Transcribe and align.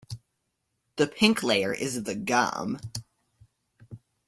The 0.95 1.05
pink 1.05 1.43
layer 1.43 1.71
is 1.71 2.01
the 2.01 2.15
gum. 2.15 2.79